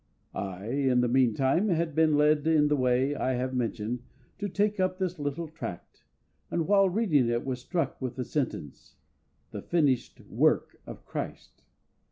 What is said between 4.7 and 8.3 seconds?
up this little tract, and while reading it was struck with the